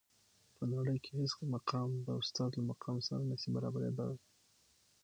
[0.55, 4.17] په نړۍ کي هیڅ مقام د استاد له مقام سره نسي برابري دلای.